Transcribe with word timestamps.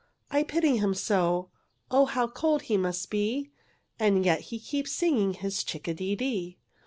I 0.31 0.41
pity 0.41 0.77
him 0.77 0.95
so! 0.95 1.51
Oh, 1.91 2.05
how 2.05 2.25
cold 2.25 2.63
he 2.63 2.75
must 2.75 3.11
be, 3.11 3.51
And 3.99 4.25
yet 4.25 4.39
he 4.49 4.59
keeps 4.59 4.91
singing 4.93 5.35
his 5.35 5.63
chick 5.63 5.87
a 5.87 5.93
de 5.93 6.15
dee. 6.15 6.57